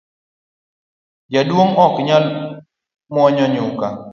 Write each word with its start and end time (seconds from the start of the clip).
Jaduong’ 1.31 1.73
ok 1.85 1.95
nyal 2.07 2.25
mwonyo 3.13 3.45
nyuka 3.53 3.87